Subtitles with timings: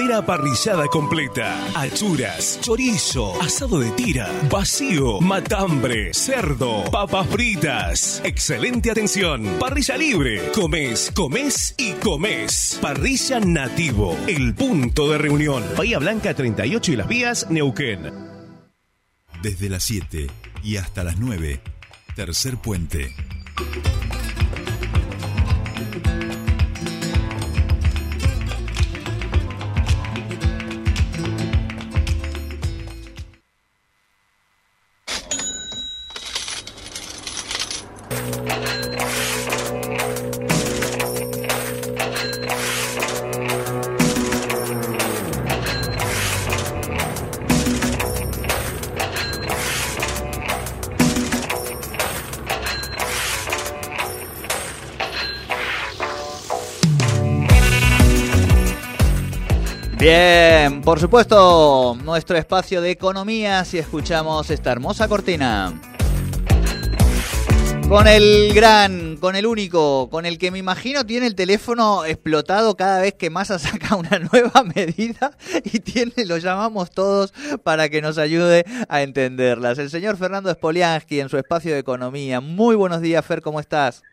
[0.00, 1.66] verdadera parrillada completa.
[1.74, 8.22] Achuras, chorizo, asado de tira, vacío, matambre, cerdo, papas fritas.
[8.24, 9.44] Excelente atención.
[9.58, 10.50] Parrilla libre.
[10.52, 12.78] Comes, comes y comes.
[12.80, 15.62] Parrilla Nativo, el punto de reunión.
[15.76, 18.10] Bahía Blanca 38 y las vías Neuquén.
[19.42, 20.28] Desde las 7
[20.62, 21.60] y hasta las 9.
[22.14, 23.14] Tercer puente.
[60.00, 65.89] Bien, por supuesto, nuestro espacio de economía si escuchamos esta hermosa cortina.
[67.90, 72.76] Con el gran, con el único, con el que me imagino tiene el teléfono explotado
[72.76, 75.32] cada vez que Massa saca una nueva medida
[75.64, 77.32] y tiene, lo llamamos todos
[77.64, 79.80] para que nos ayude a entenderlas.
[79.80, 82.40] El señor Fernando Spoliansky en su espacio de economía.
[82.40, 84.04] Muy buenos días, Fer, ¿cómo estás?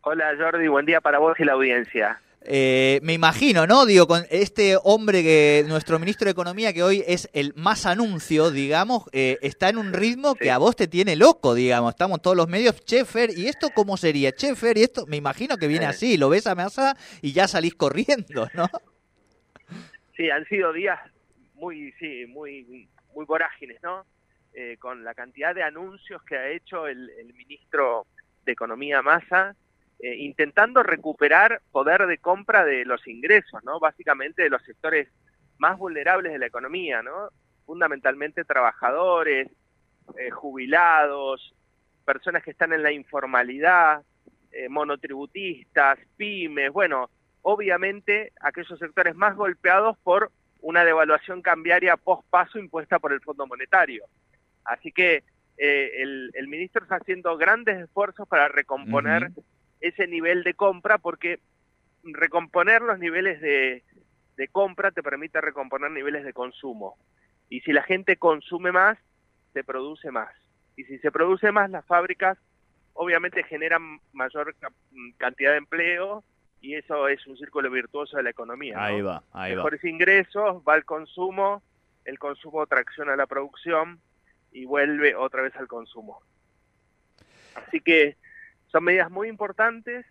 [0.00, 2.18] Hola Jordi, buen día para vos y la audiencia.
[2.46, 3.86] Eh, me imagino, ¿no?
[3.86, 8.50] Digo, con este hombre que nuestro ministro de Economía, que hoy es el más anuncio,
[8.50, 11.94] digamos, eh, está en un ritmo que a vos te tiene loco, digamos.
[11.94, 14.30] Estamos todos los medios, Chefer, ¿y esto cómo sería?
[14.30, 17.74] Chefer, y esto, me imagino que viene así, lo ves a masa y ya salís
[17.74, 18.68] corriendo, ¿no?
[20.16, 21.00] Sí, han sido días
[21.54, 24.06] muy, sí, muy, muy vorágines, ¿no?
[24.52, 28.06] Eh, con la cantidad de anuncios que ha hecho el, el ministro
[28.44, 29.56] de Economía Massa,
[30.04, 33.80] eh, intentando recuperar poder de compra de los ingresos, ¿no?
[33.80, 35.08] Básicamente de los sectores
[35.56, 37.30] más vulnerables de la economía, ¿no?
[37.64, 39.48] Fundamentalmente trabajadores,
[40.18, 41.54] eh, jubilados,
[42.04, 44.02] personas que están en la informalidad,
[44.52, 47.08] eh, monotributistas, pymes, bueno,
[47.40, 53.46] obviamente aquellos sectores más golpeados por una devaluación cambiaria post paso impuesta por el Fondo
[53.46, 54.04] Monetario.
[54.66, 55.24] Así que
[55.56, 59.30] el, el, ministro está haciendo grandes esfuerzos para recomponer
[59.84, 61.40] ese nivel de compra porque
[62.02, 63.82] recomponer los niveles de,
[64.36, 66.96] de compra te permite recomponer niveles de consumo.
[67.50, 68.98] Y si la gente consume más,
[69.52, 70.34] se produce más.
[70.76, 72.38] Y si se produce más, las fábricas
[72.94, 74.54] obviamente generan mayor
[75.18, 76.24] cantidad de empleo
[76.60, 78.82] y eso es un círculo virtuoso de la economía.
[78.82, 81.62] Ahí va, ahí Mejores ingresos, va al consumo,
[82.06, 84.00] el consumo tracciona la producción
[84.50, 86.20] y vuelve otra vez al consumo.
[87.54, 88.16] Así que
[88.74, 90.04] son medidas muy importantes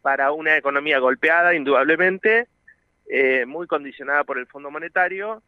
[0.00, 2.48] para una economía golpeada, indudablemente,
[3.10, 5.42] eh, muy condicionada por el Fondo Monetario,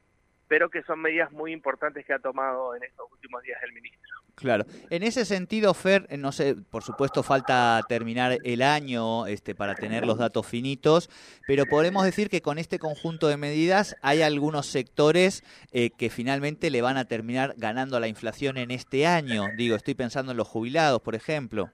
[0.46, 4.02] pero que son medidas muy importantes que ha tomado en estos últimos días el ministro.
[4.34, 4.66] Claro.
[4.90, 9.74] En ese sentido, Fer, eh, no sé, por supuesto falta terminar el año este, para
[9.74, 11.08] tener los datos finitos,
[11.46, 16.68] pero podemos decir que con este conjunto de medidas hay algunos sectores eh, que finalmente
[16.68, 19.46] le van a terminar ganando a la inflación en este año.
[19.56, 21.70] Digo, estoy pensando en los jubilados, por ejemplo.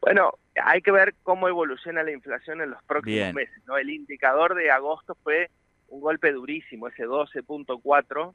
[0.00, 3.62] Bueno, hay que ver cómo evoluciona la inflación en los próximos meses.
[3.66, 3.76] ¿no?
[3.76, 5.50] El indicador de agosto fue
[5.88, 8.34] un golpe durísimo, ese 12.4,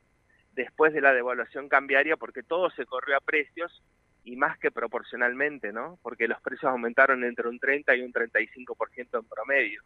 [0.54, 3.84] después de la devaluación cambiaria, porque todo se corrió a precios
[4.24, 6.00] y más que proporcionalmente, ¿no?
[6.02, 9.82] Porque los precios aumentaron entre un 30 y un 35% en promedio.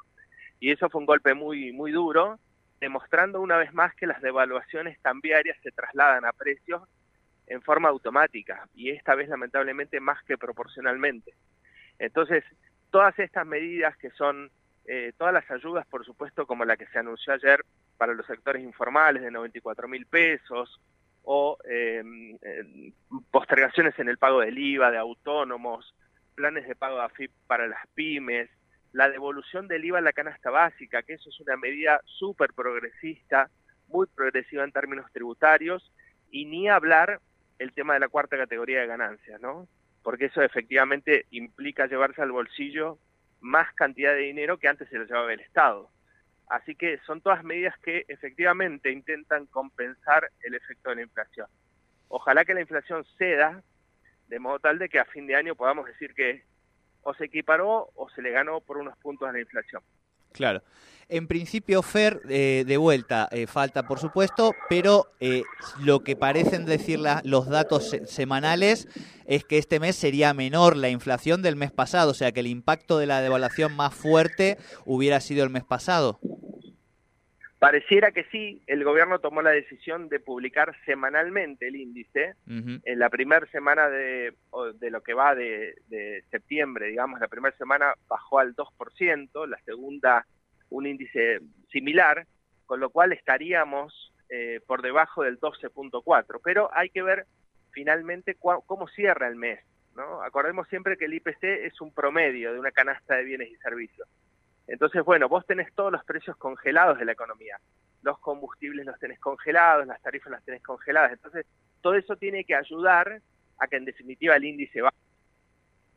[0.60, 2.40] Y eso fue un golpe muy, muy duro,
[2.80, 6.84] demostrando una vez más que las devaluaciones cambiarias se trasladan a precios
[7.48, 11.34] en forma automática y esta vez lamentablemente más que proporcionalmente.
[12.00, 12.44] Entonces,
[12.92, 14.50] todas estas medidas que son,
[14.86, 17.64] eh, todas las ayudas, por supuesto, como la que se anunció ayer
[17.98, 20.80] para los sectores informales de 94 mil pesos,
[21.24, 22.02] o eh,
[23.30, 25.94] postergaciones en el pago del IVA de autónomos,
[26.34, 28.50] planes de pago de AFIP para las pymes,
[28.94, 33.50] la devolución del IVA en la canasta básica, que eso es una medida súper progresista,
[33.88, 35.92] muy progresiva en términos tributarios,
[36.32, 37.20] y ni hablar
[37.60, 39.68] el tema de la cuarta categoría de ganancias, ¿no?
[40.04, 43.00] Porque eso efectivamente implica llevarse al bolsillo
[43.42, 45.90] más cantidad de dinero que antes se lo llevaba el Estado.
[46.50, 51.48] Así que son todas medidas que efectivamente intentan compensar el efecto de la inflación.
[52.08, 53.64] Ojalá que la inflación ceda
[54.28, 56.44] de modo tal de que a fin de año podamos decir que
[57.02, 59.82] o se equiparó o se le ganó por unos puntos a la inflación.
[60.32, 60.62] Claro.
[61.12, 65.42] En principio, Fer, eh, de vuelta, eh, falta por supuesto, pero eh,
[65.80, 68.88] lo que parecen decir los datos semanales
[69.26, 72.48] es que este mes sería menor la inflación del mes pasado, o sea que el
[72.48, 76.20] impacto de la devaluación más fuerte hubiera sido el mes pasado.
[77.60, 82.36] Pareciera que sí, el gobierno tomó la decisión de publicar semanalmente el índice.
[82.48, 84.34] En la primera semana de,
[84.76, 89.60] de, lo que va de, de, septiembre, digamos, la primera semana bajó al 2%, la
[89.66, 90.26] segunda
[90.70, 92.26] un índice similar,
[92.66, 96.40] con lo cual estaríamos eh, por debajo del 12.4.
[96.42, 97.26] Pero hay que ver
[97.72, 99.60] finalmente cómo cierra el mes.
[99.96, 100.22] ¿no?
[100.24, 104.08] Acordemos siempre que el IPC es un promedio de una canasta de bienes y servicios.
[104.70, 107.60] Entonces, bueno, vos tenés todos los precios congelados de la economía.
[108.04, 111.12] Los combustibles los tenés congelados, las tarifas las tenés congeladas.
[111.12, 111.46] Entonces,
[111.82, 113.20] todo eso tiene que ayudar
[113.58, 114.94] a que en definitiva el índice va.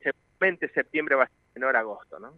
[0.03, 2.35] Seguramente septiembre va a ser menor agosto, ¿no?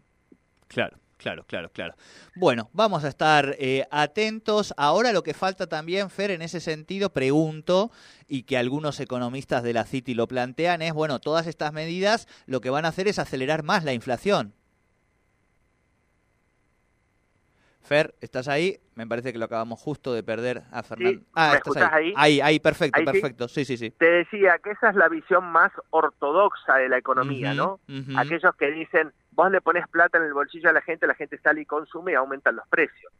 [0.68, 0.98] Claro.
[1.16, 1.94] Claro, claro, claro.
[2.34, 4.74] Bueno, vamos a estar eh, atentos.
[4.76, 7.92] Ahora lo que falta también, Fer, en ese sentido, pregunto,
[8.26, 12.60] y que algunos economistas de la City lo plantean, es, bueno, todas estas medidas lo
[12.60, 14.54] que van a hacer es acelerar más la inflación.
[17.84, 18.78] Fer, ¿estás ahí?
[18.94, 21.20] Me parece que lo acabamos justo de perder a Fernando.
[21.34, 22.14] ah, estás ahí?
[22.16, 22.40] ahí.
[22.40, 23.46] Ahí, perfecto, perfecto.
[23.46, 23.64] Sí.
[23.66, 27.80] sí, sí, Te decía que esa es la visión más ortodoxa de la economía, ¿no?
[28.16, 31.38] Aquellos que dicen, vos le pones plata en el bolsillo a la gente, la gente
[31.38, 33.12] sale y consume y aumentan los precios.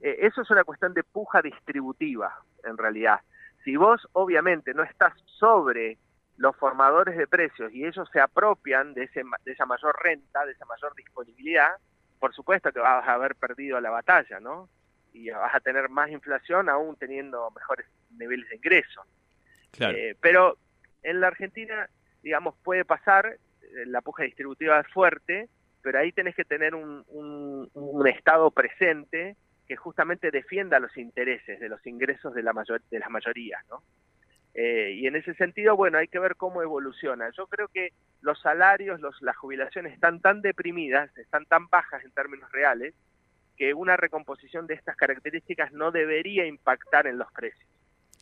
[0.00, 2.32] Eh, eso es una cuestión de puja distributiva,
[2.64, 3.20] en realidad.
[3.64, 5.98] Si vos, obviamente, no estás sobre
[6.38, 10.52] los formadores de precios y ellos se apropian de, ese, de esa mayor renta, de
[10.52, 11.72] esa mayor disponibilidad,
[12.18, 14.68] por supuesto que vas a haber perdido la batalla, ¿no?
[15.12, 19.02] Y vas a tener más inflación aún teniendo mejores niveles de ingreso.
[19.70, 19.96] Claro.
[19.96, 20.56] Eh, pero
[21.02, 21.88] en la Argentina,
[22.22, 23.26] digamos, puede pasar,
[23.62, 25.48] eh, la puja distributiva es fuerte,
[25.82, 29.36] pero ahí tenés que tener un, un, Estado presente
[29.66, 33.82] que justamente defienda los intereses de los ingresos de, la mayor, de las mayorías, ¿no?
[34.60, 37.30] Eh, y en ese sentido, bueno, hay que ver cómo evoluciona.
[37.36, 42.10] Yo creo que los salarios, los, las jubilaciones están tan deprimidas, están tan bajas en
[42.10, 42.92] términos reales,
[43.56, 47.70] que una recomposición de estas características no debería impactar en los precios.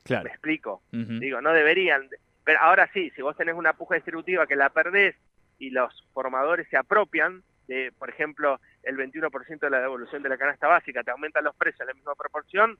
[0.05, 0.25] Claro.
[0.25, 0.83] ¿Me explico?
[0.93, 2.07] Digo, no deberían.
[2.45, 5.17] Pero ahora sí, si vos tenés una puja distributiva que la perdés
[5.59, 10.37] y los formadores se apropian de, por ejemplo, el 21% de la devolución de la
[10.37, 12.79] canasta básica, te aumentan los precios en la misma proporción,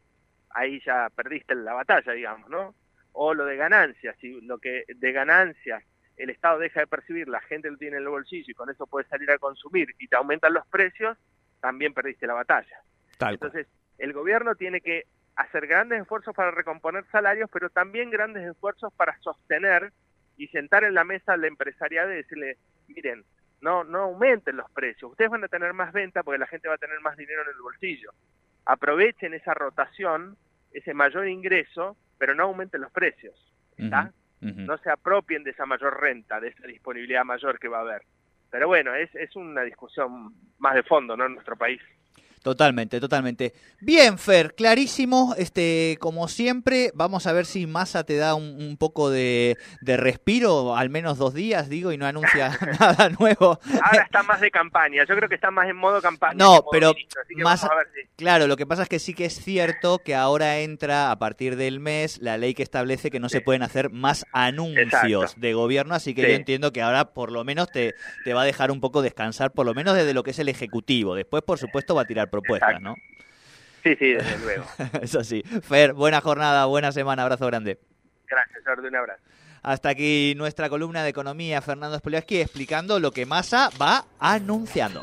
[0.51, 2.75] ahí ya perdiste la batalla, digamos, ¿no?
[3.19, 5.83] O lo de ganancias, si lo que de ganancias
[6.17, 8.87] el Estado deja de percibir, la gente lo tiene en el bolsillo y con eso
[8.87, 11.17] puede salir a consumir y te aumentan los precios,
[11.61, 12.83] también perdiste la batalla.
[13.21, 13.67] Entonces,
[13.99, 15.05] el gobierno tiene que
[15.35, 19.93] hacer grandes esfuerzos para recomponer salarios, pero también grandes esfuerzos para sostener
[20.37, 22.59] y sentar en la mesa al empresariado y decirle,
[22.89, 23.25] miren,
[23.63, 26.75] no, no aumenten los precios, ustedes van a tener más venta porque la gente va
[26.75, 28.11] a tener más dinero en el bolsillo.
[28.67, 30.37] Aprovechen esa rotación,
[30.73, 33.35] ese mayor ingreso pero no aumenten los precios,
[34.41, 38.03] No se apropien de esa mayor renta, de esa disponibilidad mayor que va a haber.
[38.51, 41.27] Pero bueno, es, es una discusión más de fondo, ¿no?
[41.27, 41.81] En nuestro país.
[42.47, 43.55] Totalmente, totalmente.
[43.81, 45.35] Bien, Fer, clarísimo.
[45.37, 50.89] Este, como siempre, vamos a ver si Massa te da un, poco de, respiro, al
[50.89, 53.59] menos dos días, digo, y no anuncia nada nuevo.
[53.83, 55.03] Ahora está más de campaña.
[55.09, 56.37] Yo creo que está más en modo campaña.
[56.37, 56.95] No, pero
[57.39, 57.67] más,
[58.15, 61.57] claro, lo que pasa es que sí que es cierto que ahora entra a partir
[61.57, 65.97] del mes la ley que establece que no se pueden hacer más anuncios de gobierno,
[65.97, 68.81] así que yo entiendo que ahora por lo menos te, te va a dejar un
[68.81, 71.17] poco descansar, por lo menos desde lo que es el ejecutivo.
[71.17, 72.95] Después, por supuesto, va a tirar propuestas, ¿no?
[73.83, 74.65] Sí, sí, desde luego.
[75.01, 75.43] Eso sí.
[75.63, 77.79] Fer, buena jornada, buena semana, abrazo grande.
[78.29, 79.23] Gracias, Jordi, un abrazo.
[79.63, 85.03] Hasta aquí nuestra columna de economía, Fernando Spoliaski, explicando lo que Massa va anunciando.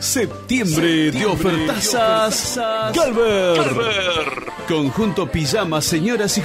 [0.00, 2.58] Septiembre, de ofertas
[2.94, 4.52] Galver.
[4.68, 6.42] Conjunto pijama, señoras y